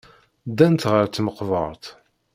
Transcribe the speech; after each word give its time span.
Ddant 0.49 0.83
ɣer 0.91 1.05
tmeqbert. 1.07 1.83